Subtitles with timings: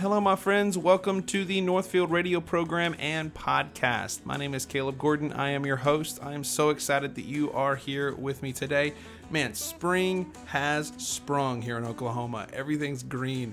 [0.00, 0.78] Hello, my friends.
[0.78, 4.24] Welcome to the Northfield Radio program and podcast.
[4.24, 5.30] My name is Caleb Gordon.
[5.34, 6.20] I am your host.
[6.22, 8.94] I am so excited that you are here with me today.
[9.30, 12.46] Man, spring has sprung here in Oklahoma.
[12.54, 13.52] Everything's green.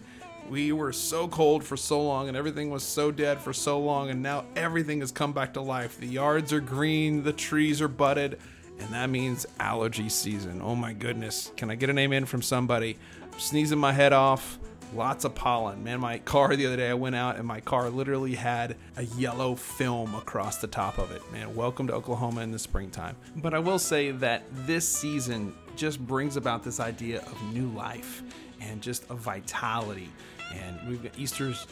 [0.50, 4.10] We were so cold for so long and everything was so dead for so long,
[4.10, 6.00] and now everything has come back to life.
[6.00, 8.40] The yards are green, the trees are budded,
[8.80, 10.62] and that means allergy season.
[10.62, 11.52] Oh my goodness.
[11.58, 12.98] Can I get an amen from somebody?
[13.34, 14.60] I'm sneezing my head off
[14.94, 15.84] lots of pollen.
[15.84, 19.04] Man, my car the other day, I went out and my car literally had a
[19.04, 21.22] yellow film across the top of it.
[21.32, 23.16] Man, welcome to Oklahoma in the springtime.
[23.36, 28.24] But I will say that this season just brings about this idea of new life
[28.62, 30.10] and just a vitality.
[30.54, 31.68] And we've got Easter's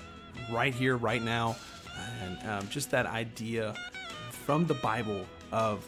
[0.52, 1.56] right here, right now,
[2.22, 3.74] and um, just that idea
[4.30, 5.88] from the Bible of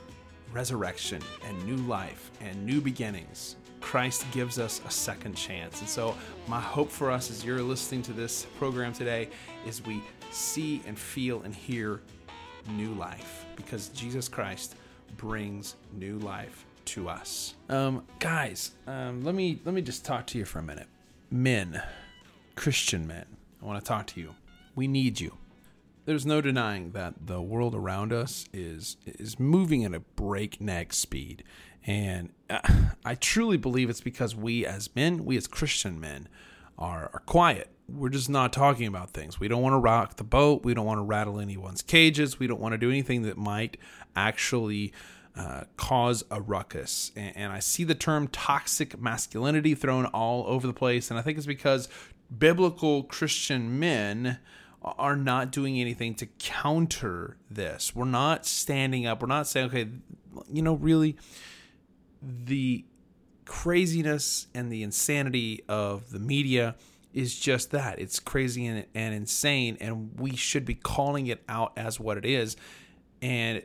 [0.53, 3.56] resurrection and new life and new beginnings.
[3.81, 5.79] Christ gives us a second chance.
[5.79, 6.15] And so,
[6.47, 9.29] my hope for us as you're listening to this program today
[9.65, 12.01] is we see and feel and hear
[12.69, 14.75] new life because Jesus Christ
[15.15, 17.55] brings new life to us.
[17.69, 20.87] Um, guys, um, let me let me just talk to you for a minute.
[21.29, 21.81] Men,
[22.55, 23.25] Christian men,
[23.61, 24.35] I want to talk to you.
[24.75, 25.37] We need you.
[26.05, 31.43] There's no denying that the world around us is is moving at a breakneck speed,
[31.87, 32.31] and
[33.05, 36.27] I truly believe it's because we as men, we as Christian men,
[36.77, 37.69] are, are quiet.
[37.87, 39.39] We're just not talking about things.
[39.39, 40.65] We don't want to rock the boat.
[40.65, 42.37] We don't want to rattle anyone's cages.
[42.37, 43.77] We don't want to do anything that might
[44.15, 44.91] actually
[45.37, 47.13] uh, cause a ruckus.
[47.15, 51.09] And, and I see the term toxic masculinity thrown all over the place.
[51.09, 51.87] And I think it's because
[52.37, 54.39] biblical Christian men
[54.81, 57.95] are not doing anything to counter this.
[57.95, 59.21] We're not standing up.
[59.21, 59.87] We're not saying, okay,
[60.51, 61.17] you know, really,
[62.21, 62.85] the
[63.45, 66.75] craziness and the insanity of the media
[67.13, 71.71] is just that it's crazy and, and insane and we should be calling it out
[71.77, 72.57] as what it is
[73.21, 73.63] and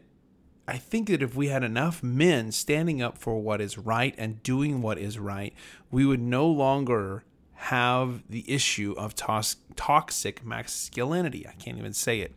[0.67, 4.43] I think that if we had enough men standing up for what is right and
[4.43, 5.53] doing what is right,
[5.91, 7.25] we would no longer
[7.55, 11.47] have the issue of tos- toxic masculinity.
[11.47, 12.35] I can't even say it.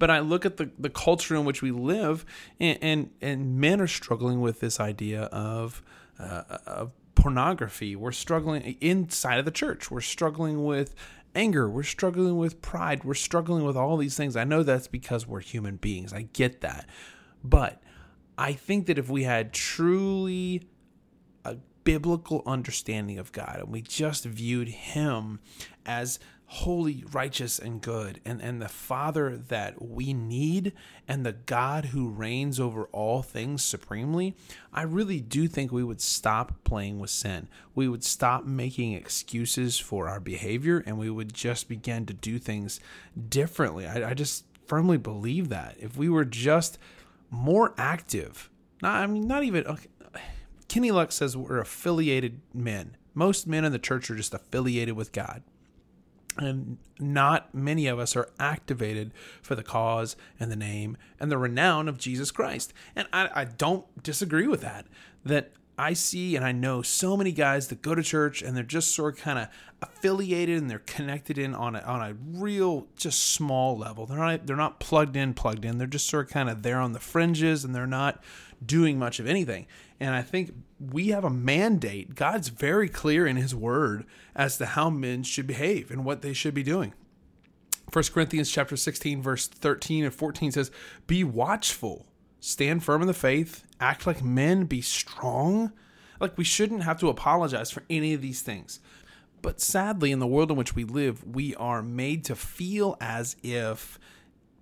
[0.00, 2.24] But I look at the, the culture in which we live,
[2.58, 5.82] and, and, and men are struggling with this idea of,
[6.18, 7.94] uh, of pornography.
[7.94, 9.90] We're struggling inside of the church.
[9.90, 10.94] We're struggling with
[11.34, 11.68] anger.
[11.68, 13.04] We're struggling with pride.
[13.04, 14.36] We're struggling with all these things.
[14.36, 16.14] I know that's because we're human beings.
[16.14, 16.86] I get that.
[17.44, 17.82] But
[18.38, 20.66] I think that if we had truly
[21.44, 25.40] a biblical understanding of God and we just viewed Him
[25.84, 26.18] as
[26.52, 30.72] holy, righteous, and good, and, and the Father that we need,
[31.06, 34.34] and the God who reigns over all things supremely,
[34.72, 37.48] I really do think we would stop playing with sin.
[37.76, 42.40] We would stop making excuses for our behavior, and we would just begin to do
[42.40, 42.80] things
[43.28, 43.86] differently.
[43.86, 45.76] I, I just firmly believe that.
[45.78, 46.78] If we were just
[47.30, 48.50] more active,
[48.82, 49.68] not, I mean, not even.
[49.68, 49.86] Okay,
[50.66, 52.96] Kenny Luck says we're affiliated men.
[53.14, 55.44] Most men in the church are just affiliated with God
[56.40, 59.12] and not many of us are activated
[59.42, 62.72] for the cause and the name and the renown of Jesus Christ.
[62.96, 64.86] And I, I, don't disagree with that.
[65.24, 68.64] That I see and I know so many guys that go to church and they're
[68.64, 69.48] just sort of kind of
[69.82, 74.06] affiliated and they're connected in on a, on a real just small level.
[74.06, 75.78] They're not they're not plugged in, plugged in.
[75.78, 78.22] They're just sort of kind of there on the fringes and they're not
[78.64, 79.66] doing much of anything.
[79.98, 82.14] And I think we have a mandate.
[82.14, 86.32] God's very clear in his word as to how men should behave and what they
[86.32, 86.94] should be doing.
[87.92, 90.70] 1 Corinthians chapter 16 verse 13 and 14 says,
[91.06, 92.06] "Be watchful,
[92.38, 95.72] stand firm in the faith, act like men, be strong."
[96.18, 98.80] Like we shouldn't have to apologize for any of these things.
[99.42, 103.36] But sadly, in the world in which we live, we are made to feel as
[103.42, 103.98] if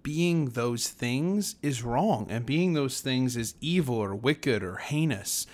[0.05, 5.47] being those things is wrong and being those things is evil or wicked or heinous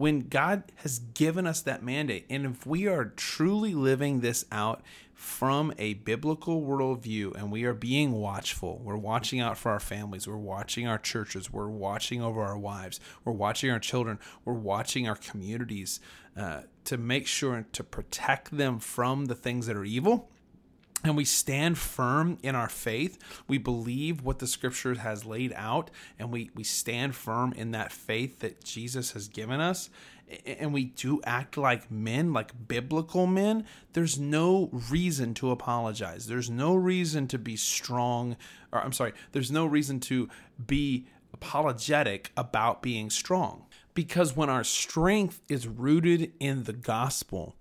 [0.00, 4.80] when God has given us that mandate, and if we are truly living this out
[5.12, 10.26] from a biblical worldview and we are being watchful, we're watching out for our families,
[10.26, 15.06] we're watching our churches, we're watching over our wives, we're watching our children, we're watching
[15.06, 16.00] our communities
[16.34, 20.30] uh, to make sure to protect them from the things that are evil
[21.02, 23.18] and we stand firm in our faith.
[23.48, 27.92] We believe what the scripture has laid out, and we, we stand firm in that
[27.92, 29.90] faith that Jesus has given us.
[30.46, 33.66] And we do act like men, like biblical men.
[33.94, 36.26] There's no reason to apologize.
[36.26, 38.36] There's no reason to be strong,
[38.70, 40.28] or I'm sorry, there's no reason to
[40.64, 43.66] be apologetic about being strong.
[43.92, 47.56] Because when our strength is rooted in the gospel,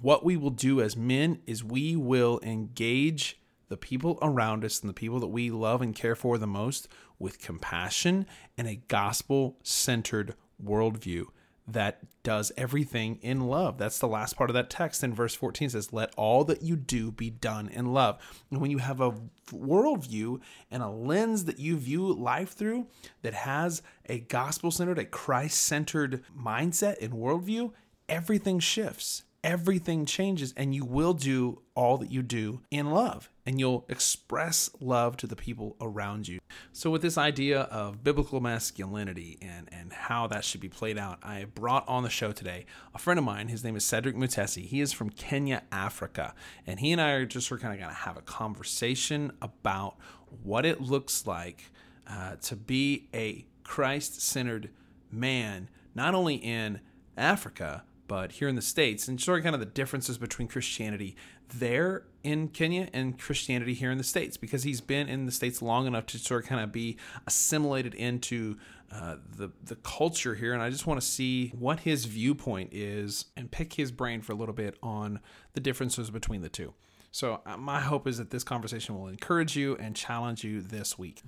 [0.00, 3.38] what we will do as men is we will engage
[3.68, 6.88] the people around us and the people that we love and care for the most
[7.18, 8.26] with compassion
[8.58, 11.26] and a gospel centered worldview
[11.66, 13.78] that does everything in love.
[13.78, 16.76] That's the last part of that text in verse 14 says, Let all that you
[16.76, 18.18] do be done in love.
[18.50, 19.14] And when you have a
[19.50, 20.40] worldview
[20.70, 22.86] and a lens that you view life through
[23.22, 27.72] that has a gospel centered, a Christ centered mindset and worldview,
[28.08, 33.60] everything shifts everything changes and you will do all that you do in love and
[33.60, 36.40] you'll express love to the people around you.
[36.72, 41.18] So with this idea of biblical masculinity and and how that should be played out,
[41.22, 42.64] I brought on the show today
[42.94, 43.48] a friend of mine.
[43.48, 44.64] His name is Cedric Muteshi.
[44.64, 46.34] He is from Kenya, Africa,
[46.66, 49.96] and he and I are just we're kind of going to have a conversation about
[50.42, 51.70] what it looks like
[52.08, 54.70] uh, to be a Christ-centered
[55.10, 56.80] man, not only in
[57.16, 61.16] Africa but here in the States, and sort of kind of the differences between Christianity
[61.48, 65.60] there in Kenya and Christianity here in the States, because he's been in the States
[65.62, 66.96] long enough to sort of kind of be
[67.26, 68.56] assimilated into
[68.92, 73.26] uh, the the culture here, and I just want to see what his viewpoint is
[73.36, 75.20] and pick his brain for a little bit on
[75.54, 76.74] the differences between the two.
[77.10, 80.98] So uh, my hope is that this conversation will encourage you and challenge you this
[80.98, 81.22] week.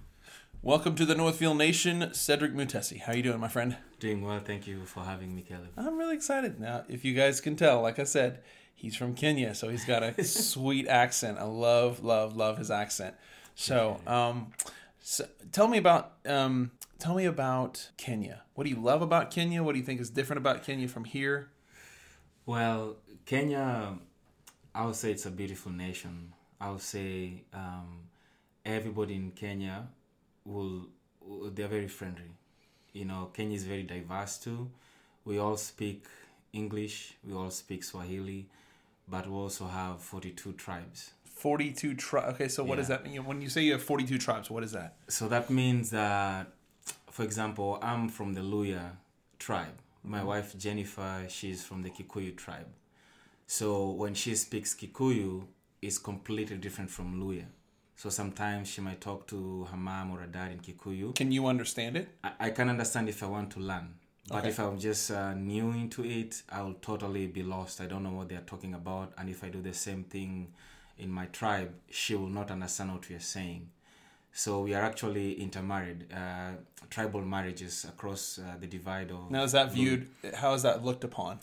[0.66, 3.00] Welcome to the Northfield Nation, Cedric Muteshi.
[3.00, 3.76] How you doing, my friend?
[4.00, 5.68] Doing well, thank you for having me, Caleb.
[5.76, 6.58] I'm really excited.
[6.58, 8.40] Now, if you guys can tell, like I said,
[8.74, 11.38] he's from Kenya, so he's got a sweet accent.
[11.38, 13.14] I love, love, love his accent.
[13.54, 14.50] So, um,
[14.98, 18.42] so tell me about um, tell me about Kenya.
[18.54, 19.62] What do you love about Kenya?
[19.62, 21.48] What do you think is different about Kenya from here?
[22.44, 23.98] Well, Kenya,
[24.74, 26.32] I would say it's a beautiful nation.
[26.60, 28.08] I would say um,
[28.64, 29.90] everybody in Kenya
[30.46, 30.86] will
[31.54, 32.30] they're very friendly.
[32.92, 34.70] You know, Kenya is very diverse too.
[35.24, 36.04] We all speak
[36.52, 38.46] English, we all speak Swahili,
[39.08, 41.10] but we also have 42 tribes.
[41.24, 42.34] 42 tribes.
[42.34, 42.76] Okay, so what yeah.
[42.76, 43.24] does that mean?
[43.24, 44.94] When you say you have 42 tribes, what is that?
[45.08, 46.46] So that means that,
[47.10, 48.92] for example, I'm from the Luhya
[49.38, 49.78] tribe.
[50.02, 50.28] My mm-hmm.
[50.28, 52.68] wife Jennifer, she's from the Kikuyu tribe.
[53.46, 55.44] So when she speaks Kikuyu,
[55.82, 57.44] it's completely different from Luhya.
[57.96, 61.14] So sometimes she might talk to her mom or her dad in Kikuyu.
[61.14, 62.08] Can you understand it?
[62.22, 63.94] I, I can understand if I want to learn.
[64.28, 64.48] But okay.
[64.48, 67.80] if I'm just uh, new into it, I'll totally be lost.
[67.80, 69.12] I don't know what they're talking about.
[69.16, 70.48] And if I do the same thing
[70.98, 73.70] in my tribe, she will not understand what we are saying.
[74.32, 76.50] So we are actually intermarried, uh,
[76.90, 79.30] tribal marriages across uh, the divide of.
[79.30, 80.08] Now, is that viewed?
[80.34, 81.38] How is that looked upon?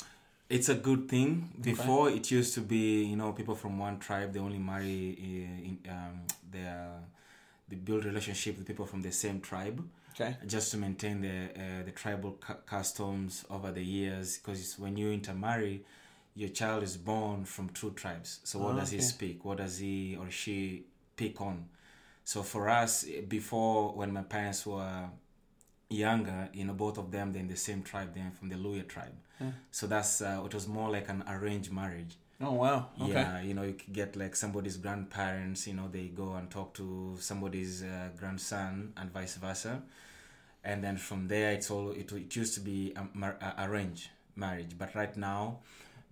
[0.53, 1.49] It's a good thing.
[1.59, 2.17] Before okay.
[2.17, 5.77] it used to be, you know, people from one tribe they only marry uh, in,
[5.89, 6.21] um,
[6.51, 6.91] their
[7.67, 9.83] they build relationship with people from the same tribe.
[10.11, 10.37] Okay.
[10.45, 15.11] Just to maintain the uh, the tribal cu- customs over the years, because when you
[15.11, 15.83] intermarry,
[16.35, 18.39] your child is born from two tribes.
[18.43, 18.97] So what oh, does okay.
[18.97, 19.45] he speak?
[19.45, 20.83] What does he or she
[21.15, 21.65] pick on?
[22.23, 25.09] So for us, before when my parents were
[25.93, 28.87] younger, you know, both of them they're in the same tribe, they're from the Luhya
[28.87, 29.15] tribe.
[29.39, 29.51] Yeah.
[29.71, 32.15] So that's uh, it was more like an arranged marriage.
[32.41, 32.87] Oh wow!
[33.01, 33.11] Okay.
[33.11, 35.67] Yeah, you know, you could get like somebody's grandparents.
[35.67, 39.81] You know, they go and talk to somebody's uh, grandson, and vice versa.
[40.63, 44.71] And then from there, it's all it, it used to be a, a arranged marriage,
[44.77, 45.59] but right now,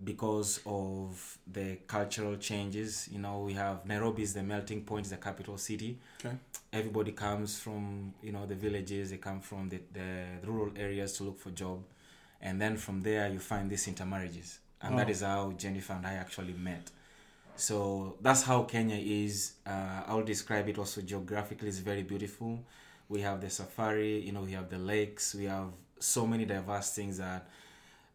[0.04, 3.08] because of the cultural changes.
[3.10, 5.98] You know, we have Nairobi is the melting point, the capital city.
[6.24, 6.36] Okay.
[6.72, 9.10] Everybody comes from you know the villages.
[9.10, 11.82] They come from the, the rural areas to look for job,
[12.40, 14.98] and then from there you find these intermarriages, and oh.
[14.98, 16.90] that is how Jennifer and I actually met.
[17.54, 19.52] So that's how Kenya is.
[19.66, 21.68] Uh, I'll describe it also geographically.
[21.68, 22.58] It's very beautiful.
[23.08, 24.20] We have the safari.
[24.20, 25.34] You know, we have the lakes.
[25.34, 27.48] We have so many diverse things that.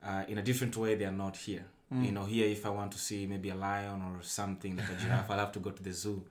[0.03, 1.65] Uh, in a different way, they are not here.
[1.93, 2.05] Mm.
[2.05, 5.01] You know, here if I want to see maybe a lion or something like a
[5.01, 6.23] giraffe, I'll have to go to the zoo.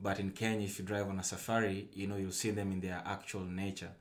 [0.00, 2.80] But in Kenya, if you drive on a safari, you know, you'll see them in
[2.80, 3.92] their actual nature.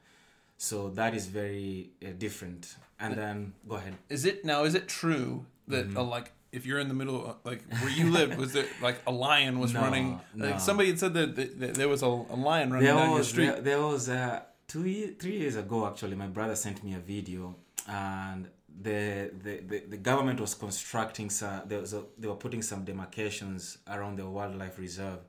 [0.57, 2.75] So that is very uh, different.
[2.99, 3.95] And then go ahead.
[4.09, 4.63] Is it now?
[4.63, 5.97] Is it true that mm-hmm.
[5.97, 8.97] uh, like if you're in the middle, of, like where you lived, was there like
[9.07, 10.19] a lion was no, running?
[10.33, 10.57] No.
[10.57, 13.17] Somebody had said that, that, that there was a, a, lion running there down was,
[13.17, 13.63] your street.
[13.63, 15.85] There, there was uh, two, three years ago.
[15.87, 17.55] Actually, my brother sent me a video,
[17.87, 18.47] and
[18.81, 22.83] the, the, the, the government was constructing some there was a, they were putting some
[22.83, 25.19] demarcations around the wildlife reserve.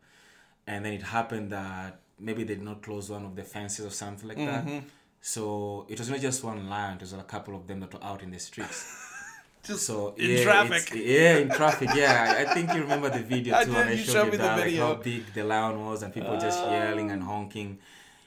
[0.66, 3.90] And then it happened that maybe they did not close one of the fences or
[3.90, 4.68] something like mm-hmm.
[4.68, 4.84] that
[5.20, 8.04] so it was not just one lion it was a couple of them that were
[8.04, 9.00] out in the streets.
[9.64, 10.92] Just so in yeah, traffic.
[10.94, 12.44] Yeah in traffic yeah.
[12.46, 15.32] I, think you remember the video too when I showed you that like how big
[15.32, 16.40] the lion was and people uh...
[16.40, 17.78] just yelling and honking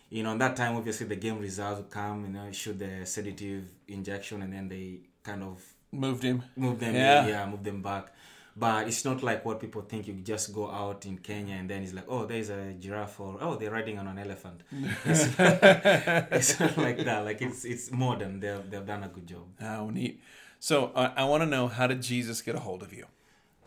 [0.09, 3.05] you know, in that time, obviously, the game results would come, you know, shoot the
[3.05, 5.61] sedative injection, and then they kind of
[5.91, 8.13] moved him, moved them, yeah, yeah moved them back.
[8.55, 10.07] but it's not like what people think.
[10.07, 13.37] You just go out in Kenya and then it's like, oh, there's a giraffe, or
[13.39, 14.61] oh, they're riding on an elephant.
[15.05, 17.23] it's, it's not like that.
[17.23, 18.39] Like it's it's modern.
[18.39, 19.45] They've they've done a good job.
[19.61, 20.21] Oh, neat.
[20.59, 23.05] So uh, I want to know how did Jesus get a hold of you?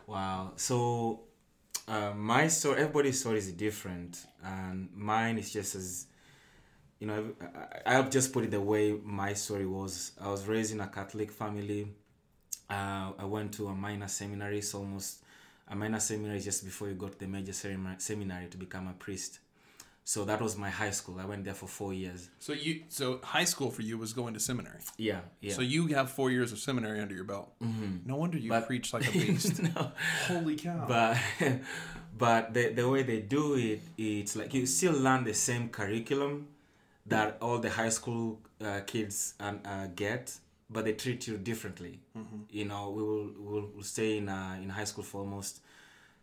[0.07, 0.53] Wow.
[0.57, 1.21] So
[1.87, 6.07] uh, my story, everybody's story is different, and mine is just as
[7.01, 7.33] you know.
[7.87, 10.13] I, I'll just put it the way my story was.
[10.21, 11.89] I was raised in a Catholic family.
[12.69, 14.61] Uh, I went to a minor seminary.
[14.63, 15.25] So almost
[15.67, 19.41] a minor seminary just before you go to the major seminary to become a priest.
[20.03, 21.21] So that was my high school.
[21.21, 22.31] I went there for four years.
[22.41, 24.81] So you, so high school for you was going to seminary.
[24.97, 25.53] Yeah, yeah.
[25.53, 27.53] So you have four years of seminary under your belt.
[27.63, 28.09] Mm-hmm.
[28.09, 29.63] No wonder you But- preach like a beast.
[29.77, 29.93] no,
[30.27, 30.85] Holy cow!
[30.89, 31.17] but
[32.19, 36.49] but the the way they do it, it's like you still learn the same curriculum
[37.11, 40.33] that all the high school uh, kids um, uh, get,
[40.69, 42.01] but they treat you differently.
[42.51, 45.61] You know, we will we will stay in uh, in high school for almost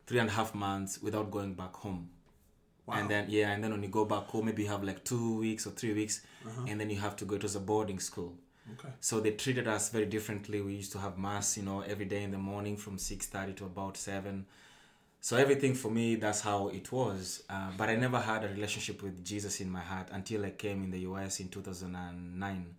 [0.08, 2.10] three and a half months without going back home.
[2.90, 5.38] And then yeah, and then when you go back home, maybe you have like two
[5.40, 6.22] weeks or three weeks,
[6.70, 7.36] and then you have to go.
[7.36, 8.34] It was a boarding school.
[8.74, 8.94] okay.
[9.02, 10.62] So they treated us very differently.
[10.62, 13.54] We used to have mass, you know, every day in the morning from six thirty
[13.60, 14.46] to about seven.
[15.28, 17.44] So everything for me, that's how it was.
[17.50, 20.86] Uh, but I never had a relationship with Jesus in my heart until I came
[20.86, 21.42] in the U.S.
[21.42, 22.78] in two thousand and nine.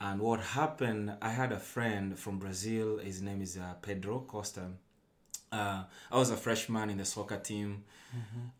[0.00, 1.16] And what happened?
[1.20, 2.98] I had a friend from Brazil.
[2.98, 4.68] His name is uh, Pedro Costa.
[5.52, 7.84] Uh, I was a freshman in the soccer team,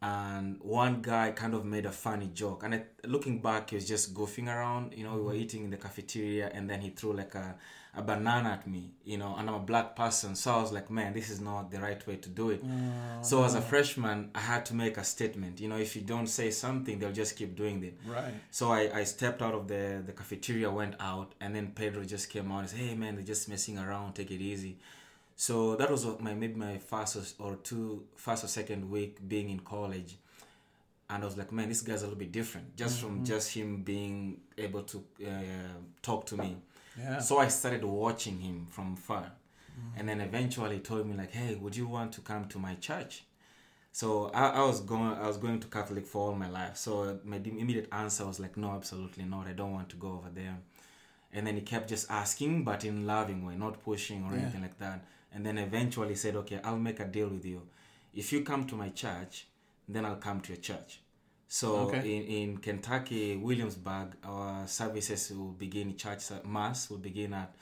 [0.02, 2.62] and one guy kind of made a funny joke.
[2.62, 4.92] And I, looking back, he was just goofing around.
[4.96, 7.56] You know, we were eating in the cafeteria, and then he threw like a,
[7.94, 8.90] a banana at me.
[9.04, 11.70] You know, and I'm a black person, so I was like, man, this is not
[11.70, 12.62] the right way to do it.
[13.22, 15.60] so as a freshman, I had to make a statement.
[15.60, 17.98] You know, if you don't say something, they'll just keep doing it.
[18.06, 18.34] Right.
[18.50, 22.30] So I, I stepped out of the, the cafeteria, went out, and then Pedro just
[22.30, 24.14] came out and said, "Hey man, they're just messing around.
[24.14, 24.78] Take it easy."
[25.36, 29.60] So that was my maybe my first or, two first or second week being in
[29.60, 30.16] college,
[31.10, 33.82] and I was like, "Man, this guy's a little bit different." Just from just him
[33.82, 36.56] being able to uh, talk to me.
[36.98, 37.18] Yeah.
[37.20, 39.30] So I started watching him from far,
[39.96, 42.74] and then eventually he told me like, "Hey, would you want to come to my
[42.76, 43.24] church?"
[43.92, 46.76] So I, I was going I was going to Catholic for all my life.
[46.78, 49.46] So my immediate answer was like, no, absolutely not.
[49.46, 50.56] I don't want to go over there.
[51.32, 54.40] And then he kept just asking, but in loving way, not pushing or Yeah.
[54.42, 55.04] anything like that.
[55.36, 57.60] And then eventually said, okay, I'll make a deal with you.
[58.14, 59.46] If you come to my church,
[59.86, 61.00] then I'll come to your church.
[61.46, 62.16] So Okay.
[62.16, 67.54] in, in Kentucky, Williamsburg, our services will begin church mass will begin at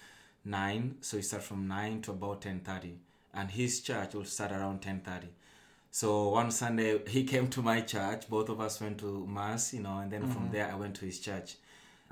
[0.44, 0.98] nine.
[1.00, 2.94] So you start from nine to about ten thirty,
[3.34, 5.30] and his church will start around ten thirty.
[5.90, 8.28] So one Sunday he came to my church.
[8.30, 10.52] Both of us went to mass, you know, and then from mm-hmm.
[10.52, 11.56] there I went to his church.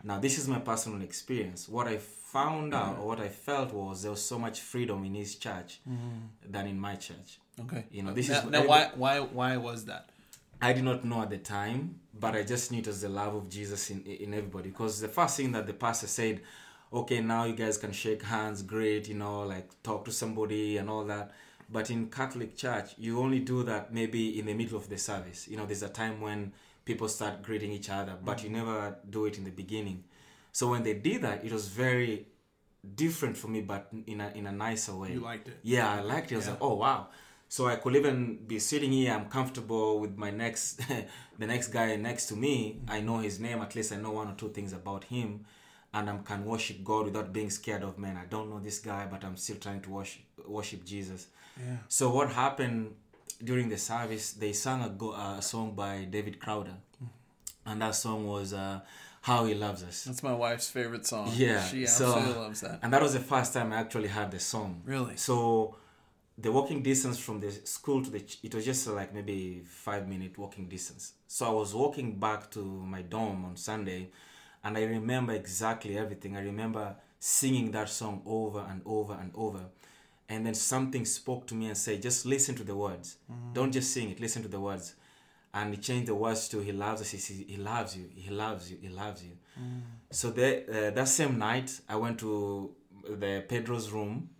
[0.04, 1.68] Now this is my personal experience.
[1.68, 3.02] What I found out mm-hmm.
[3.02, 6.50] or what I felt was there was so much freedom in his church mm-hmm.
[6.50, 7.38] than in my church.
[7.61, 7.85] Okay.
[7.90, 10.11] You know, this now, is now why why why was that?
[10.61, 13.35] I did not know at the time, but I just knew it was the love
[13.35, 14.71] of Jesus in in everybody.
[14.71, 16.40] Because the first thing that the pastor said,
[16.92, 20.88] okay, now you guys can shake hands, great, you know, like talk to somebody and
[20.88, 21.32] all that.
[21.71, 25.49] But in Catholic Church, you only do that maybe in the middle of the service.
[25.49, 26.52] You know, there's a time when
[26.84, 28.44] people start greeting each other, but mm.
[28.44, 30.04] you never do it in the beginning.
[30.52, 32.26] So when they did that, it was very
[32.94, 35.12] different for me, but in a in a nicer way.
[35.12, 35.58] You liked it.
[35.62, 36.34] Yeah, I liked it.
[36.34, 36.52] I was Yeah.
[36.52, 37.08] like, oh wow.
[37.48, 39.12] So I could even be sitting here.
[39.12, 40.80] I'm comfortable with my next,
[41.38, 42.80] the next guy next to me.
[42.86, 42.92] Mm.
[42.92, 43.60] I know his name.
[43.60, 45.44] At least I know one or two things about him,
[45.92, 48.16] and I can worship God without being scared of man.
[48.16, 51.26] I don't know this guy, but I'm still trying to worship worship Jesus.
[51.58, 51.76] Yeah.
[51.88, 52.94] So what happened
[53.44, 54.32] during the service?
[54.32, 56.75] They sang a, go- a song by David Crowder,
[57.66, 58.80] and that song was uh,
[59.22, 61.30] "How He Loves Us." That's my wife's favorite song.
[61.34, 62.78] Yeah, She so- absolutely loves that.
[62.82, 64.82] And that was the first time I actually heard the song.
[64.84, 65.16] Really?
[65.16, 65.76] So
[66.38, 69.62] the walking distance from the school to the ch- it was just uh, like maybe
[69.66, 71.12] five minute walking distance.
[71.28, 74.11] So I was walking back to my dorm on Sunday,
[74.64, 76.37] and I remember exactly everything.
[76.37, 79.61] I remember singing that song over and over and over.
[80.29, 83.17] And then something spoke to me and said, just listen to the words.
[83.52, 84.95] Don't just sing it, listen to the words.
[85.55, 88.31] And he changed the words to, He loves us, he, says, he loves you, He
[88.31, 89.33] loves you, He loves you.
[90.11, 92.75] So the, uh, that same night, I went to
[93.07, 94.31] the Pedro's room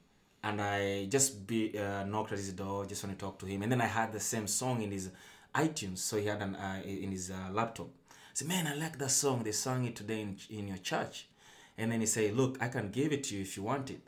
[0.43, 3.63] and I just be uh, knocked at his door, just want to talk to him.
[3.63, 5.11] And then I had the same song in his
[5.55, 7.89] iTunes, so he had an uh, in his uh, laptop.
[8.11, 9.43] I said, "Man, I like that song.
[9.43, 11.29] They sang it today in, in your church."
[11.77, 14.01] And then he said, "Look, I can give it to you if you want it."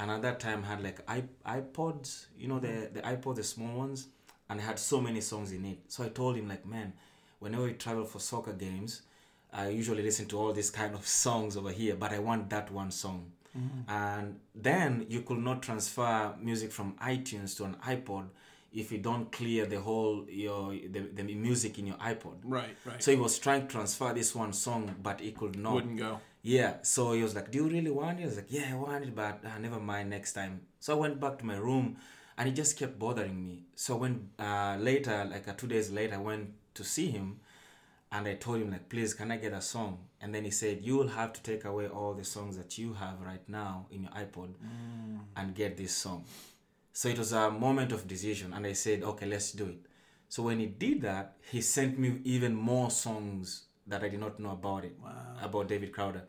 [0.00, 1.22] And at that time, had like i
[1.60, 4.08] iPods, you know, the the iPods, the small ones,
[4.48, 5.78] and I had so many songs in it.
[5.88, 6.92] So I told him, like, man,
[7.38, 9.02] whenever we travel for soccer games,
[9.52, 12.70] I usually listen to all these kind of songs over here, but I want that
[12.72, 13.32] one song.
[13.58, 13.90] Mm-hmm.
[13.90, 18.26] and then you could not transfer music from itunes to an ipod
[18.72, 23.02] if you don't clear the whole your the, the music in your ipod Right, right.
[23.02, 26.20] so he was trying to transfer this one song but he could not Wouldn't go.
[26.42, 28.74] Yeah, so he was like, "Do you really want it?" I was like, "Yeah, I
[28.74, 31.96] want it, but uh, never mind next time." So I went back to my room,
[32.38, 33.64] and he just kept bothering me.
[33.74, 37.40] So when uh, later, like uh, two days later, I went to see him,
[38.10, 40.80] and I told him like, "Please, can I get a song?" And then he said,
[40.82, 44.02] "You will have to take away all the songs that you have right now in
[44.04, 44.54] your iPod,
[45.36, 46.24] and get this song."
[46.92, 49.80] So it was a moment of decision, and I said, "Okay, let's do it."
[50.28, 54.40] So when he did that, he sent me even more songs that I did not
[54.40, 54.96] know about it
[55.42, 56.22] about David Crowder.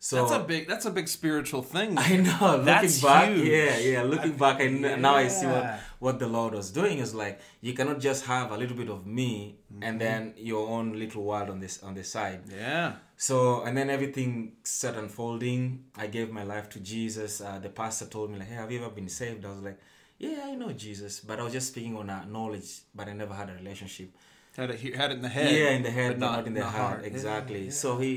[0.00, 0.68] So That's a big.
[0.68, 1.98] That's a big spiritual thing.
[2.08, 2.38] I know.
[2.40, 3.48] Looking That's back, huge.
[3.48, 4.02] yeah, yeah.
[4.04, 7.40] Looking back, I kn- now I see what what the Lord was doing is like
[7.60, 9.82] you cannot just have a little bit of me Mm-hmm.
[9.82, 12.40] and then your own little world on this on the side.
[12.50, 12.92] Yeah.
[13.16, 15.84] So and then everything started unfolding.
[15.96, 17.40] I gave my life to Jesus.
[17.40, 19.78] Uh, the pastor told me like, "Hey, have you ever been saved?" I was like,
[20.18, 23.34] "Yeah, I know Jesus," but I was just speaking on a knowledge, but I never
[23.34, 24.10] had a relationship.
[24.58, 25.50] Had it, had it in the head.
[25.60, 27.00] Yeah, in the head, but but not, in the heart.
[27.02, 27.62] Yeah, Exactly.
[27.66, 27.70] yeah.
[27.82, 28.12] So he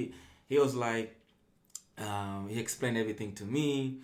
[0.51, 1.09] he was like,
[2.07, 3.99] um, he explained everything to me,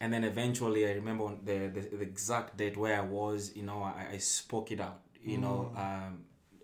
[0.00, 3.40] and then eventually I remember the, the the exact date where I was.
[3.58, 5.00] You know, I, I spoke it out.
[5.32, 5.78] You know, Mm.
[5.84, 6.12] um,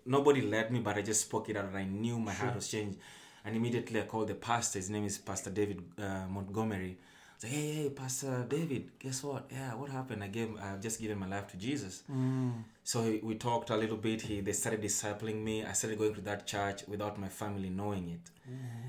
[0.05, 2.67] nobody led me, but I just spoke it out, and I knew my heart was
[2.75, 2.97] changed.
[3.45, 4.79] And immediately I called the pastor.
[4.79, 6.97] His name is Pastor David uh, Montgomery.
[7.43, 9.45] Like, hey, hey, Pastor David, guess what?
[9.51, 10.23] Yeah, what happened?
[10.23, 12.03] I gave, I've just given my life to Jesus.
[12.09, 12.63] Mm.
[12.85, 14.21] So he, we talked a little bit.
[14.21, 15.65] He they started discipling me.
[15.65, 18.29] I started going to that church without my family knowing it.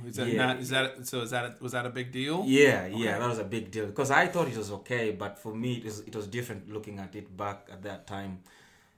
[0.08, 0.46] Is that Yeah.
[0.46, 0.58] not?
[0.60, 1.22] Is that so?
[1.22, 2.44] Is that was that a big deal?
[2.46, 5.54] Yeah, yeah, that was a big deal because I thought it was okay, but for
[5.54, 8.40] me it was it was different looking at it back at that time.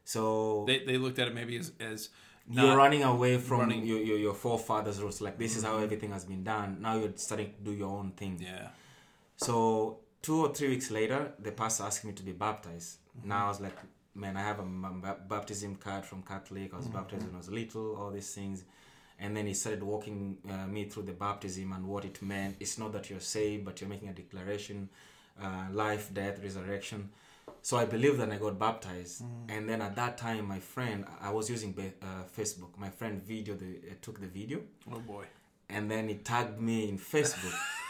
[0.04, 2.08] So They, they looked at it maybe as as
[2.48, 5.20] you're running away from running- Your, your your forefathers' roots.
[5.20, 5.84] Like this is how mm-hmm.
[5.84, 6.78] everything has been done.
[6.80, 8.38] Now you're starting to do your own thing.
[8.40, 8.68] yeah.
[9.36, 12.98] So two or three weeks later, the pastor asked me to be baptized.
[13.24, 13.76] Now I was like,
[14.14, 16.72] man, I have a ba- baptism card from Catholic.
[16.72, 17.96] I was baptized when I was little.
[17.96, 18.64] All these things,
[19.18, 22.56] and then he started walking uh, me through the baptism and what it meant.
[22.60, 24.88] It's not that you're saved, but you're making a declaration,
[25.42, 27.10] uh, life, death, resurrection.
[27.62, 29.22] So I believed and I got baptized.
[29.48, 32.76] And then at that time, my friend, I was using uh, Facebook.
[32.76, 34.60] My friend video the, uh, took the video
[34.92, 35.24] Oh boy.
[35.68, 37.54] and then he tagged me in Facebook.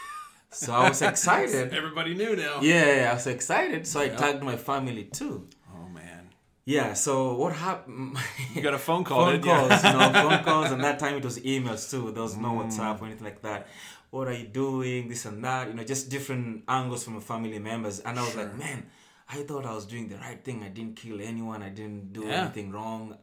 [0.51, 1.73] so I was excited.
[1.73, 2.61] Everybody knew now.
[2.61, 3.85] Yeah, I was excited.
[3.87, 5.47] So I tagged my family too.
[5.73, 6.29] Oh man.
[6.65, 8.17] Yeah, so what happened?
[8.53, 9.25] You got a phone call.
[9.25, 12.11] phone calls, you know, phone calls, and that time it was emails too.
[12.11, 12.65] There was no Mm.
[12.65, 13.67] WhatsApp or anything like that.
[14.09, 15.09] What are you doing?
[15.09, 17.99] This and that, you know, just different angles from my family members.
[17.99, 18.43] And I was Sure.
[18.43, 18.85] like, man,
[19.29, 20.63] I thought I was doing the right thing.
[20.63, 21.61] I didn't kill anyone.
[21.61, 22.41] I didn't do Yeah.
[22.43, 23.17] anything wrong.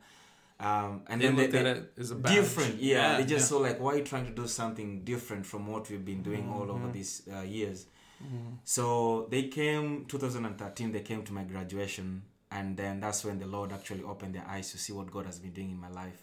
[0.61, 2.35] Um, and They then looked they, at it as a badge.
[2.35, 3.49] different yeah, Yeah, they just yeah.
[3.51, 6.49] saw like why are you trying to do something different from what we've been doing
[6.49, 7.87] all over these uh, years
[8.64, 13.73] so they came 2013 they came to my graduation and then that's when the lord
[13.73, 16.23] actually opened their eyes to see what god has been doing in my life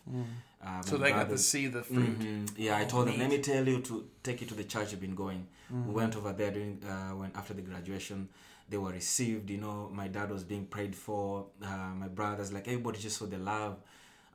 [0.63, 2.19] uh, So my they got to see the fruit.
[2.19, 2.49] Mhm.
[2.55, 5.01] Yeah, I told them, let me tell you to take you to the church you've
[5.01, 5.47] been going.
[5.73, 5.87] Mm-hmm.
[5.87, 8.29] We went over there during uh, when after the graduation.
[8.69, 9.49] They were received.
[9.49, 11.47] You know, my dad was being prayed for.
[11.61, 13.75] Uh, my brothers, like everybody, just saw the love.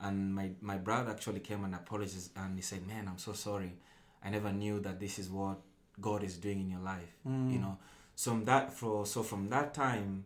[0.00, 3.72] And my my brother actually came and apologized, and he said, "Man, I'm so sorry.
[4.22, 5.58] I never knew that this is what
[6.00, 7.52] God is doing in your life." Mm.
[7.52, 7.78] You know,
[8.14, 10.24] so from that for so from that time,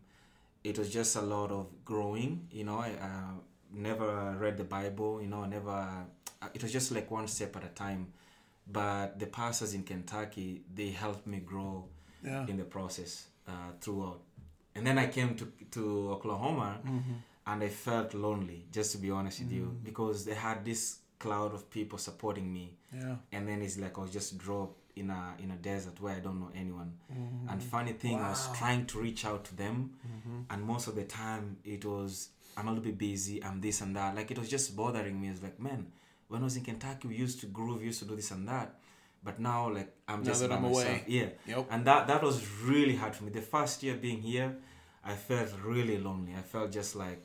[0.63, 2.47] it was just a lot of growing.
[2.51, 3.33] You know, I uh,
[3.73, 5.21] never read the Bible.
[5.21, 5.71] You know, never.
[6.41, 8.07] uh, It was just like one step at a time.
[8.67, 11.85] But the pastors in Kentucky, they helped me grow
[12.23, 12.45] Yeah.
[12.47, 14.21] in the process uh, throughout.
[14.75, 17.13] And then I came to to Oklahoma, Mm-hmm.
[17.51, 18.59] And I felt lonely.
[18.77, 20.81] Just to be honest with you, because they had this
[21.19, 22.65] cloud of people supporting me
[23.01, 23.15] Yeah.
[23.31, 26.21] and then it's like I was just dropped in a in a desert where I
[26.25, 26.91] don't know anyone.
[27.13, 27.49] Mm-hmm.
[27.49, 29.75] And funny thing, I was trying to reach out to them,
[30.07, 30.39] Mm-hmm.
[30.51, 33.95] and most of the time it was I'm a little bit busy, I'm this and
[33.95, 34.09] that.
[34.17, 35.27] Like it was just bothering me.
[35.29, 35.81] It's like, man,
[36.29, 38.47] when I was in Kentucky, we used to groove, we used to do this and
[38.47, 38.67] that,
[39.27, 40.85] but now like I'm Now just that I'm myself.
[40.87, 41.03] away.
[41.19, 41.67] Yeah, Yep.
[41.73, 42.37] and that that was
[42.71, 43.29] really hard for me.
[43.41, 44.49] The first year being here,
[45.11, 46.33] I felt really lonely.
[46.41, 47.19] I felt just like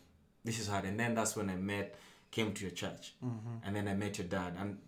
[0.46, 0.84] this is hard.
[0.86, 1.96] And then that's when I met,
[2.30, 3.56] came to your church, mm-hmm.
[3.64, 4.54] and then I met your dad.
[4.58, 4.78] And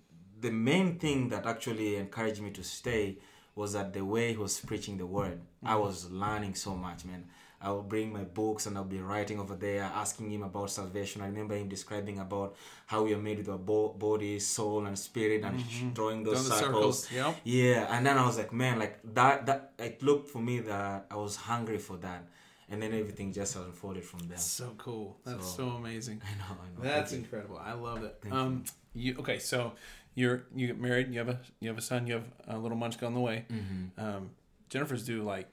[0.41, 3.19] the main thing that actually encouraged me to stay
[3.55, 5.83] was that the way he was preaching the word, I mm-hmm.
[5.83, 7.25] was learning so much, man.
[7.61, 11.23] I would bring my books and I'll be writing over there, asking him about salvation.
[11.23, 12.55] I remember him describing about
[12.87, 15.89] how we are made with our bo- body, soul, and spirit, and mm-hmm.
[15.91, 17.09] drawing those circles.
[17.09, 17.13] circles.
[17.13, 17.37] Yep.
[17.43, 19.47] Yeah, and then I was like, man, like that.
[19.47, 22.23] That it looked for me that I was hungry for that,
[22.71, 24.39] and then everything just unfolded from there.
[24.39, 25.19] So cool.
[25.25, 26.21] That's so, So- amazing.
[26.25, 26.83] I know, I know.
[26.83, 27.25] That's Thank you.
[27.25, 27.59] incredible.
[27.59, 28.19] I love it.
[28.23, 29.17] Thank um, you.
[29.21, 29.39] okay?
[29.39, 29.73] So
[30.15, 31.13] you're you get married.
[31.13, 32.07] You have a you have a son.
[32.07, 33.45] You have a little munchkin on the way.
[33.51, 33.91] Mhm.
[33.99, 34.31] Um,
[34.69, 35.49] Jennifer's due like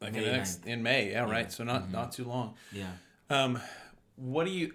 [0.00, 1.10] like in, May next, in May.
[1.10, 1.50] Yeah, right.
[1.52, 1.92] So not Mhm.
[1.92, 2.54] not too long.
[2.72, 2.92] Yeah.
[3.30, 3.58] Um,
[4.16, 4.72] what do you,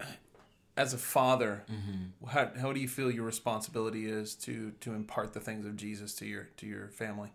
[0.76, 2.26] as a father, Mm-hmm.
[2.28, 6.14] how how do you feel your responsibility is to to impart the things of Jesus
[6.16, 7.30] to your to your family?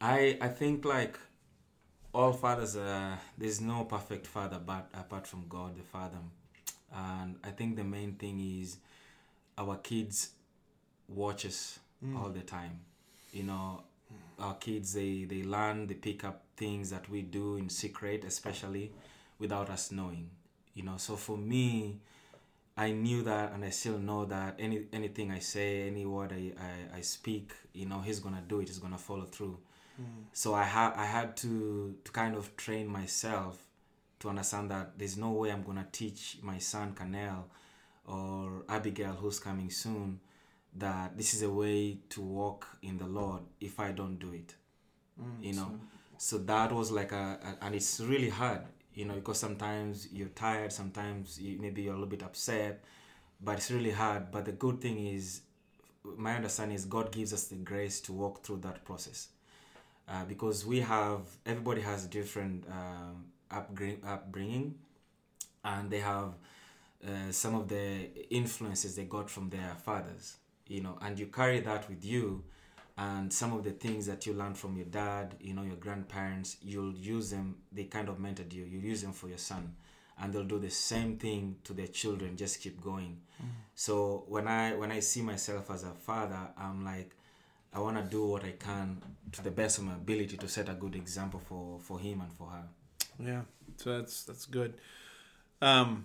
[0.00, 1.18] I I think like
[2.12, 6.18] all fathers, uh, there's no perfect father, but apart from God the Father,
[6.94, 8.76] and I think the main thing is
[9.56, 10.30] our kids
[11.08, 12.18] watch us Mm.
[12.18, 12.80] all the time.
[13.32, 13.84] You know,
[14.38, 18.92] our kids they they learn, they pick up things that we do in secret, especially
[19.38, 20.28] without us knowing.
[20.74, 22.00] You know, so for me,
[22.76, 26.52] I knew that, and I still know that any anything I say, any word I,
[26.60, 28.68] I, I speak, you know, he's gonna do it.
[28.68, 29.58] He's gonna follow through.
[30.32, 33.62] So I had I had to to kind of train myself
[34.20, 37.44] to understand that there's no way I'm gonna teach my son Canel
[38.06, 40.20] or Abigail who's coming soon
[40.76, 44.54] that this is a way to walk in the Lord if I don't do it.
[45.20, 45.78] Mm, you know,
[46.16, 48.62] so that was like a, a and it's really hard,
[48.94, 52.82] you know, because sometimes you're tired, sometimes you, maybe you're a little bit upset,
[53.40, 54.30] but it's really hard.
[54.30, 55.42] But the good thing is,
[56.16, 59.28] my understanding is God gives us the grace to walk through that process
[60.12, 64.74] uh, because we have everybody has different um, upbring- upbringing
[65.64, 66.34] and they have
[67.06, 70.36] uh, some of the influences they got from their fathers
[70.68, 72.42] you know and you carry that with you
[72.98, 76.58] and some of the things that you learned from your dad you know your grandparents
[76.62, 79.74] you'll use them they kind of mentored you you use them for your son
[80.20, 83.18] and they'll do the same thing to their children just keep going.
[83.74, 87.16] So when i when i see myself as a father i'm like
[87.74, 89.00] i want to do what i can
[89.32, 92.32] to the best of my ability to set a good example for for him and
[92.32, 92.64] for her
[93.18, 93.42] Yeah,
[93.76, 94.74] so that's that's good.
[95.60, 96.04] Um,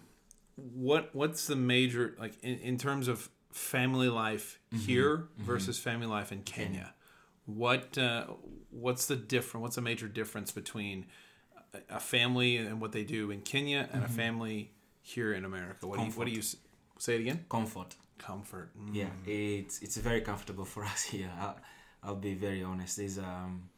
[0.56, 6.32] what what's the major like in, in terms of family life here versus family life
[6.32, 6.94] in Kenya?
[7.46, 8.26] What uh,
[8.70, 9.62] what's the different?
[9.64, 11.06] What's the major difference between
[11.74, 15.88] a, a family and what they do in Kenya and a family here in America?
[15.88, 16.44] What do you what do you
[17.00, 17.46] say it again?
[17.50, 18.70] comfort Comfort.
[18.78, 18.96] Mm.
[18.96, 21.32] yeah it's it's very comfortable for us here.
[21.40, 21.58] I'll,
[22.04, 22.98] I'll be very honest.
[22.98, 23.70] There's um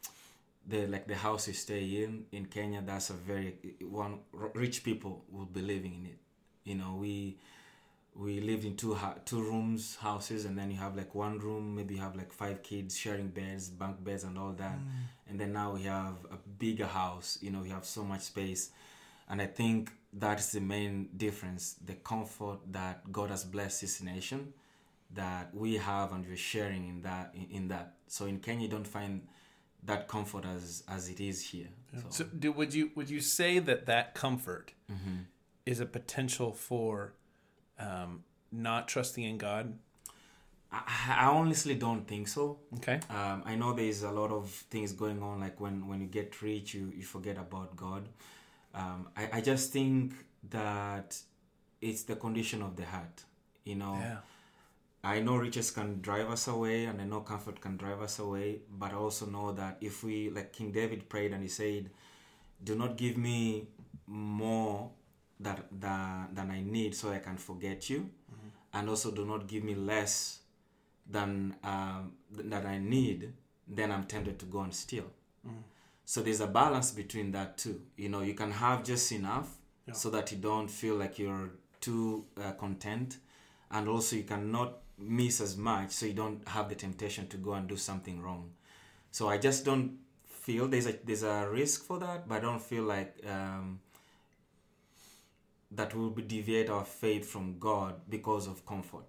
[0.67, 4.19] the like the house you stay in in kenya that's a very one
[4.53, 6.17] rich people will be living in it.
[6.63, 7.37] You know we
[8.15, 11.75] we lived in two ha- two rooms houses and then you have like one room
[11.75, 14.79] maybe you have like five kids sharing beds bunk beds and all that.
[15.29, 17.37] And then now we have a bigger house.
[17.41, 18.71] You know we have so much space.
[19.29, 24.53] And i think that's the main difference the comfort that god has blessed this nation
[25.13, 28.71] that we have and we're sharing in that in, in that so in kenya you
[28.71, 29.27] don't find
[29.83, 31.67] that comfort as as it is here
[32.09, 35.17] So, do, would you would you say that that comfort Mm-hmm.
[35.65, 37.13] is a potential for
[37.79, 39.77] um, not trusting in God?
[40.71, 40.81] I,
[41.23, 42.99] I honestly don't think so Okay.
[43.09, 45.39] um, I know there's a lot of things going on.
[45.39, 48.09] Like when when you get rich, you you forget about God.
[48.73, 50.13] Um, I I just think
[50.49, 51.17] that
[51.81, 53.25] it's the condition of the heart.
[53.63, 54.19] You know, Yeah.
[55.03, 58.61] I know riches can drive us away, and I know comfort can drive us away.
[58.69, 61.89] But I also know that if we, like King David prayed, and he said,
[62.63, 63.67] "Do not give me
[64.07, 64.91] more
[65.39, 68.09] that than than I need, so I can forget you,
[68.73, 70.39] and also do not give me less
[71.09, 73.33] than um, th- that I need,
[73.67, 75.05] then I'm tempted to go and steal.
[76.11, 77.81] So there's a balance between that too.
[77.95, 79.47] You know, you can have just enough
[79.87, 79.93] Yeah.
[79.93, 83.17] so that you don't feel like you're too uh, content,
[83.69, 87.53] and also you cannot miss as much so you don't have the temptation to go
[87.53, 88.49] and do something wrong.
[89.11, 92.61] So I just don't feel there's a there's a risk for that, but I don't
[92.71, 93.79] feel like um,
[95.71, 99.05] that will be deviate our faith from God because of comfort.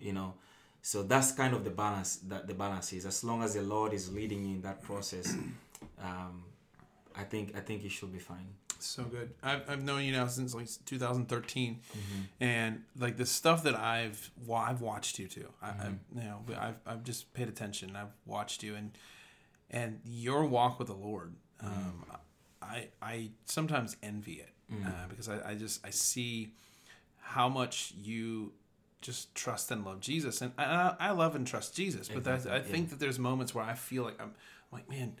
[0.00, 0.34] You know,
[0.82, 3.06] so that's kind of the balance that the balance is.
[3.06, 5.34] As long as the Lord is leading you in that process,
[6.02, 6.44] um,
[7.16, 8.46] I think I think you should be fine.
[8.80, 9.30] So good.
[9.42, 12.20] I've, I've known you now since like 2013, Mm-hmm.
[12.40, 15.48] and like the stuff that I've well, I've watched you too.
[15.62, 15.80] I, Mm-hmm.
[15.82, 17.96] I've you know I've I've just paid attention.
[17.96, 18.92] I've watched you and
[19.70, 21.34] and your walk with the Lord.
[21.64, 21.72] Mm-hmm.
[21.74, 22.04] Um,
[22.62, 24.86] I I sometimes envy it Mm-hmm.
[24.86, 26.52] uh, because I, I just I see
[27.20, 28.52] how much you
[29.00, 32.08] just trust and love Jesus, and I, I love and trust Jesus.
[32.08, 34.26] But that's, I Exactly, think that there's moments where I feel like I'm,
[34.72, 35.14] I'm like, man,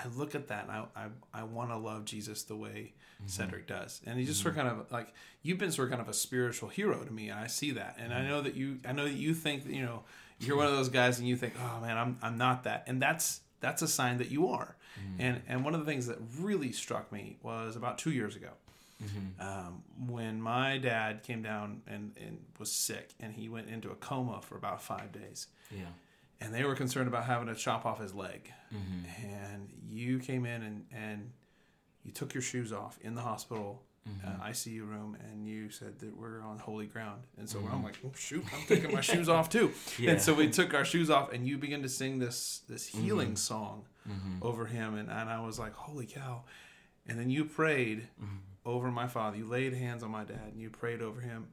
[0.00, 3.28] I look at that and I I, I want to love Jesus the way mm-hmm.
[3.28, 6.02] Cedric does, and he just sort of kind of like you've been sort of kind
[6.02, 8.28] of a spiritual hero to me, and I see that, and I mm-hmm.
[8.28, 10.04] know that you I know that you think you know
[10.38, 13.00] you're one of those guys, and you think, oh man, I'm I'm not that, and
[13.00, 14.76] that's that's a sign that you are.
[15.18, 18.50] And and one of the things that really struck me was about two years ago
[19.38, 23.94] um, when my dad came down and, and was sick and he went into a
[23.94, 25.46] coma for about five days.
[25.70, 25.84] Yeah.
[26.40, 28.50] And they were concerned about having to chop off his leg.
[28.74, 29.24] Mm-hmm.
[29.34, 31.30] And you came in and, and
[32.02, 34.40] you took your shoes off in the hospital Mm-hmm.
[34.42, 37.20] uh, ICU room, and you said that we're on holy ground.
[37.36, 37.84] And so I'm Mhm.
[37.84, 39.72] like, oh, shoot, I'm taking my shoes off too.
[39.98, 40.12] Yeah.
[40.12, 43.32] And so we took our shoes off, and you began to sing this this healing
[43.32, 43.38] Mhm.
[43.38, 44.38] song Mm-hmm.
[44.40, 46.44] over him, and, and I was like, holy cow!
[47.06, 48.36] And then you prayed Mm-hmm.
[48.64, 49.36] over my father.
[49.36, 51.48] You laid hands on my dad, and you prayed over him,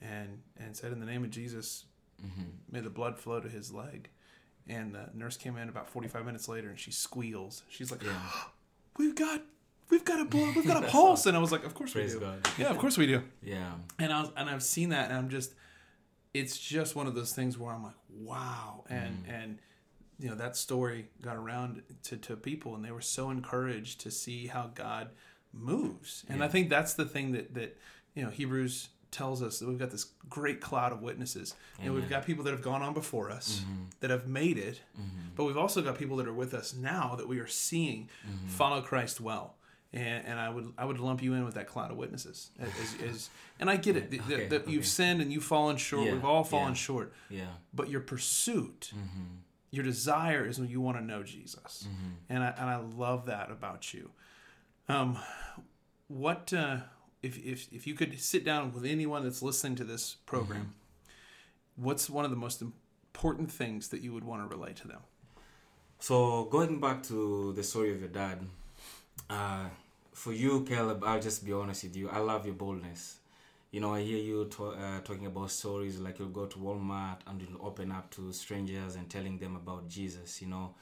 [0.00, 1.84] and and said, in the name of Jesus,
[2.20, 2.42] Mm-hmm.
[2.68, 4.10] may the blood flow to his leg.
[4.68, 7.62] And the nurse came in about 45 minutes later, and she squeals.
[7.68, 8.14] She's like, Yeah.
[8.98, 9.42] "We've got,
[9.90, 12.14] we've got a blood, we've got a pulse." And I was like, "Of course Praise
[12.14, 12.48] we do." God.
[12.58, 13.22] Yeah, of course we do.
[13.42, 13.72] Yeah.
[13.98, 15.54] And I was, and I've seen that, and I'm just,
[16.34, 19.34] it's just one of those things where I'm like, wow, and Mm.
[19.42, 19.58] and
[20.18, 24.10] you know that story got around to to people, and they were so encouraged to
[24.10, 25.10] see how God
[25.52, 27.76] moves, and I think that's the thing that that
[28.14, 32.08] you know Hebrews tells us that we've got this great cloud of witnesses, and we've
[32.08, 33.82] got people that have gone on before us Mm-hmm.
[34.00, 35.28] that have made it, Mm-hmm.
[35.36, 38.48] but we've also got people that are with us now that we are seeing Mm-hmm.
[38.48, 39.54] follow Christ well.
[39.94, 42.50] And, and I would I would lump you in with that cloud of witnesses.
[42.58, 42.70] As,
[43.06, 46.06] as, and I get it that, Okay, that you've sinned and you've fallen short.
[46.06, 46.74] Yeah, We've all fallen yeah.
[46.88, 47.12] short.
[47.28, 47.44] Yeah.
[47.74, 49.24] But your pursuit, Mm-hmm.
[49.70, 51.86] your desire is when you want to know Jesus.
[51.86, 52.08] Mm-hmm.
[52.30, 54.10] And I and I love that about you.
[54.88, 55.18] Um,
[56.08, 56.78] what uh,
[57.22, 60.60] if if if you could sit down with anyone that's listening to this program?
[60.60, 61.84] Mm-hmm.
[61.84, 65.00] What's one of the most important things that you would want to relate to them?
[65.98, 68.40] So going back to the story of your dad,
[69.30, 69.66] uh,
[70.12, 72.10] for you, Caleb, I'll just be honest with you.
[72.10, 73.18] I love your boldness.
[73.70, 77.20] You know, I hear you to, uh, talking about stories like you'll go to Walmart
[77.26, 80.42] and you'll open up to strangers and telling them about Jesus.
[80.42, 80.74] You know,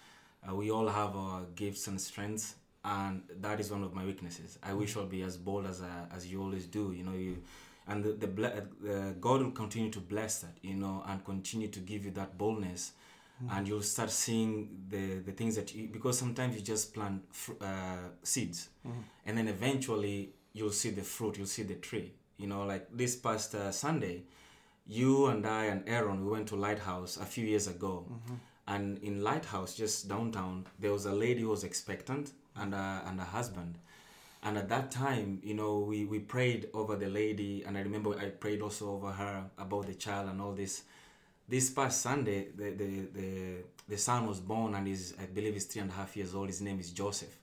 [0.48, 4.58] uh, we all have our gifts and strengths, and that is one of my weaknesses.
[4.62, 6.92] I wish I'd be as bold as uh, as you always do.
[6.92, 7.42] You know, you
[7.86, 10.56] and the, the uh, God will continue to bless that.
[10.62, 12.92] You know, and continue to give you that boldness
[13.52, 17.52] and you'll start seeing the the things that you because sometimes you just plant fr-
[17.60, 18.68] uh, seeds
[19.26, 23.16] and then eventually you'll see the fruit you'll see the tree you know like this
[23.16, 24.22] past uh, sunday
[24.86, 28.04] you and i and aaron we went to lighthouse a few years ago
[28.66, 33.20] and in lighthouse just downtown there was a lady who was expectant and a, and
[33.20, 33.76] a husband
[34.42, 38.18] and at that time you know we, we prayed over the lady and i remember
[38.18, 40.82] i prayed also over her about the child and all this
[41.48, 43.54] this past Sunday, the, the, the,
[43.88, 46.46] the son was born and is, I believe, he's three and a half years old.
[46.46, 47.36] His name is Joseph.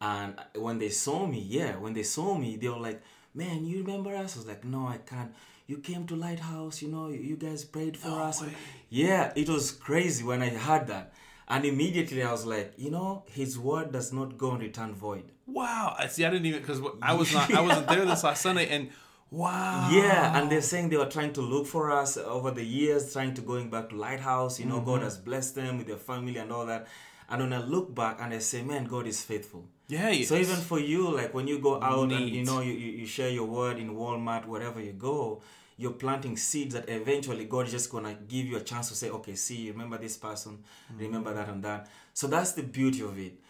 [0.00, 3.02] And when they saw me, yeah, when they saw me, they were like,
[3.34, 4.36] man, you remember us?
[4.36, 5.32] I was like, no, I can't.
[5.66, 8.42] You came to Lighthouse, you know, you, guys prayed for No us.
[8.42, 8.48] way.
[8.90, 11.12] Yeah, it was crazy when I heard that.
[11.48, 15.24] And immediately I was like, you know, his word does not go and return void.
[15.46, 15.94] Wow.
[15.98, 16.24] I see.
[16.24, 17.52] I didn't even because I was not.
[17.52, 18.90] I wasn't there this last Sunday, and
[19.30, 19.90] wow.
[19.92, 23.34] Yeah, and they're saying they were trying to look for us over the years, trying
[23.34, 24.58] to going back to Lighthouse.
[24.58, 25.04] You know, God mm-hmm.
[25.04, 26.86] has blessed them with their family and all that.
[27.28, 29.64] And when I look back and I say, man, God is faithful.
[29.88, 30.10] Yeah.
[30.10, 33.06] He So even for you, like when you go out and you know you, you
[33.06, 35.42] share your word in Walmart, wherever you go,
[35.76, 39.10] you're planting seeds that eventually God is just gonna give you a chance to say,
[39.10, 40.62] okay, see, remember this person,
[40.96, 41.88] remember that and that.
[42.12, 43.40] So that's the beauty of it.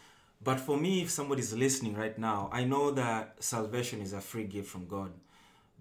[0.42, 4.44] But for me, if somebody's listening right now, I know that salvation is a free
[4.44, 5.12] gift from God.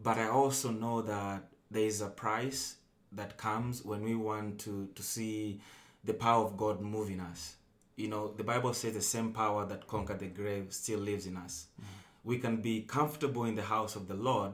[0.02, 2.78] But I also know that there is a price
[3.12, 5.60] that comes when we want to, to see
[6.04, 7.56] the power of God move in us.
[7.96, 11.38] You know, the Bible says the same power that conquered the grave still lives in
[11.38, 11.68] us.
[11.80, 11.86] Mm.
[12.24, 14.54] We can be comfortable in the house of the Lord,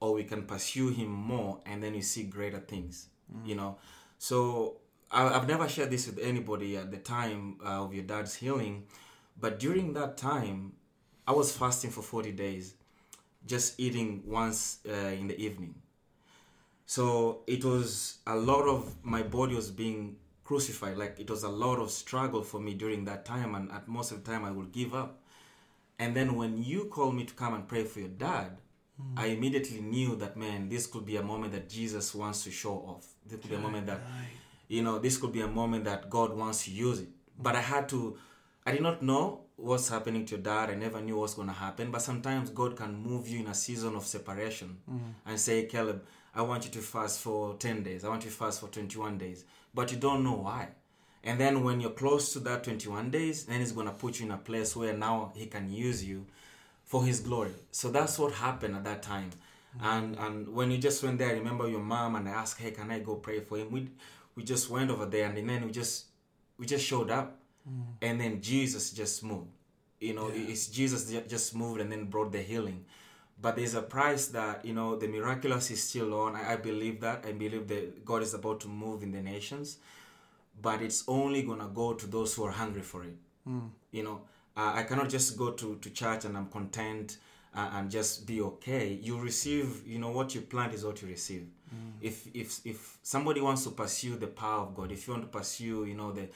[0.00, 3.08] or we can pursue Him more, and then you see greater things.
[3.44, 3.78] You know,
[4.18, 4.76] so
[5.10, 8.84] I, I've never shared this with anybody at the time uh, of your dad's healing,
[9.38, 10.72] but during that time,
[11.26, 12.74] I was fasting for 40 days,
[13.46, 15.74] just eating once uh, in the evening.
[16.86, 20.96] So it was a lot of my body was being crucified.
[20.96, 24.12] Like it was a lot of struggle for me during that time, and at most
[24.12, 25.20] of the time I would give up.
[25.98, 28.58] And then when you called me to come and pray for your dad,
[29.00, 29.18] Hmm.
[29.18, 32.74] I immediately knew that man, this could be a moment that Jesus wants to show
[32.74, 33.06] off.
[33.26, 34.00] This could be a moment that
[34.68, 37.08] you know this could be a moment that god wants to use it.
[37.38, 38.16] But i had to
[38.64, 40.70] i did not know what's happening to your dad.
[40.70, 41.90] I never knew what's going to happen.
[41.90, 44.98] But sometimes god can move you in a season of separation hmm.
[45.26, 46.04] and say caleb
[46.34, 48.04] i want you to fast for 10 days.
[48.04, 49.44] I want you to fast for 21 days.
[49.74, 50.68] But you don't know why.
[51.22, 54.26] And then when you're close to that 21 days then he's going to put you
[54.26, 56.26] in a place where now he can use you
[56.86, 57.52] for his glory.
[57.72, 59.30] So that's what happened at that time.
[59.80, 62.72] And and when you just went there, I remember your mom and I asked, Hey,
[62.72, 63.70] can I go pray for him?
[63.72, 63.90] We
[64.36, 66.06] we just went over there and then we just
[66.58, 67.84] we just showed up mm.
[68.02, 69.50] and then Jesus just moved.
[70.00, 72.84] You know, it's Jesus just moved and then brought the healing.
[73.40, 76.36] But there's a price that, you know, the miraculous is still on.
[76.36, 77.24] I, I believe that.
[77.26, 79.78] I believe that God is about to move in the nations.
[80.60, 83.16] but it's only gonna go to those who are hungry for it.
[83.48, 83.70] Mm.
[83.92, 84.20] You know,
[84.56, 87.18] uh, I cannot just go to, to church and I'm content
[87.54, 88.98] uh, and just be okay.
[89.02, 91.46] You receive, you know, what you plant is what you receive.
[92.00, 95.38] If if if somebody wants to pursue the power of God, if you want to
[95.38, 96.28] pursue, you know, the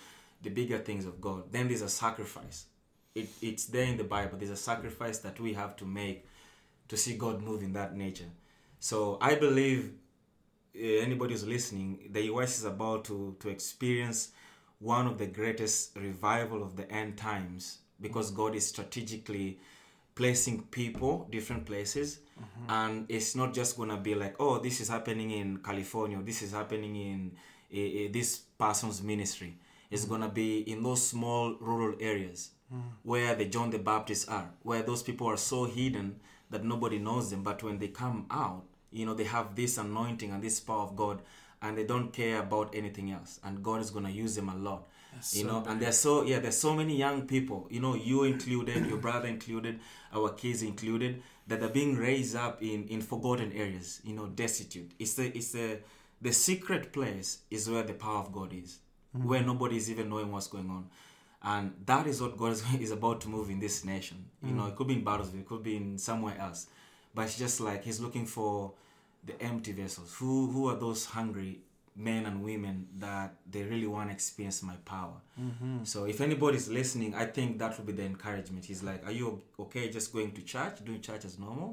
[0.42, 2.66] the bigger things of God, then there's a sacrifice.
[3.14, 4.38] It, it's there in the Bible.
[4.38, 6.24] There's a sacrifice that we have to make
[6.88, 8.30] to see God move in that nature.
[8.78, 9.92] So I believe
[10.74, 14.30] uh, anybody who's listening, the US is about to, to experience
[14.78, 19.58] one of the greatest revival of the end times because God is strategically
[20.14, 22.20] placing people different places.
[22.68, 26.52] And it's not just gonna be like oh this is happening in California this is
[26.52, 27.32] happening in
[27.74, 29.56] uh, uh, this person's ministry.
[29.90, 32.50] It's gonna be in those small rural areas
[33.02, 37.30] where the John the Baptist are where those people are so hidden that nobody knows
[37.30, 37.42] them.
[37.42, 40.96] But when they come out you know they have this anointing and this power of
[40.96, 41.22] God
[41.62, 43.38] and they don't care about anything else.
[43.44, 46.38] And God is gonna use them a lot you so know and there's so yeah
[46.38, 49.79] there's so many young people you know you included your brother included
[50.12, 54.92] our kids included that are being raised up in in forgotten areas you know destitute.
[54.99, 55.81] It's the it's the
[56.23, 58.79] the secret place is where the power of god is
[59.16, 59.29] mm-hmm.
[59.29, 60.88] where nobody is even knowing what's going on.
[61.42, 64.25] And that is what god is, is about to move in this nation.
[64.42, 66.68] You know it could be in Bartlesville it could be in somewhere else
[67.14, 68.73] but it's just like he's looking for
[69.25, 70.14] the empty vessels.
[70.14, 71.61] Who who are those hungry
[72.08, 75.18] men and women that they really want to experience my power
[75.92, 79.28] so if anybody's listening i think that would be the encouragement he's like are you
[79.64, 81.70] okay just going to church doing church as normal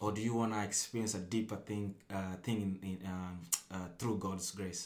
[0.00, 3.38] or do you want to experience a deeper thing uh, thing in, in um,
[3.74, 4.82] uh, through god's grace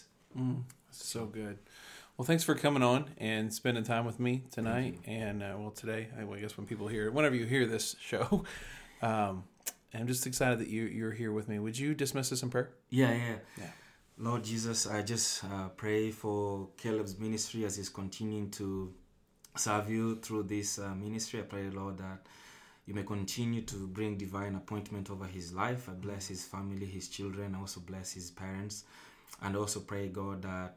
[0.93, 1.57] So good.
[2.17, 4.99] Well, thanks for coming on and spending time with me tonight.
[5.07, 7.97] And uh, well, today, I well, I guess when people hear, whenever you hear this
[8.01, 8.45] show,
[9.03, 9.45] um,
[9.95, 11.59] I'm just excited that you you're here with me.
[11.59, 12.71] Would you dismiss us in prayer?
[12.91, 13.71] yeah yeah Yeah.
[14.21, 18.93] Lord jesus i just uh, pray for caleb's ministry as he's continuing to
[19.57, 21.41] serve you through this uh, ministry.
[21.41, 22.27] I pray lord that
[22.87, 25.89] you may continue to bring divine appointment over his life.
[25.89, 28.85] I bless his family his children I also bless his parents.
[29.43, 30.77] And also pray god that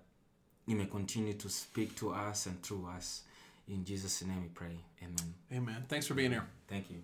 [0.65, 3.23] you may continue to speak to us and through us
[3.67, 5.85] in jesus name we pray amen Amen.
[5.87, 6.45] Thanks for being here.
[6.67, 7.03] thank you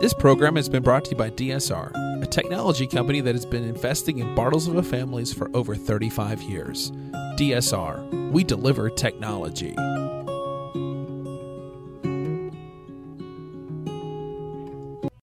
[0.00, 3.64] This program has been brought to you by DSR, a technology company that has been
[3.64, 6.92] investing in Bartlesville families for over 35 years.
[7.36, 9.74] DSR, we deliver technology.